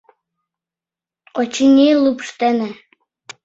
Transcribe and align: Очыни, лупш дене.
Очыни, 1.39 1.89
лупш 2.03 2.27
дене. 2.41 2.69